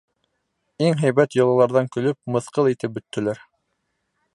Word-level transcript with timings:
Иң 0.85 0.97
һәйбәт 1.01 1.37
йолаларҙан 1.39 1.93
көлөп, 1.97 2.21
мыҫҡыл 2.37 2.75
итеп 2.75 2.97
бөттөләр. 2.97 3.49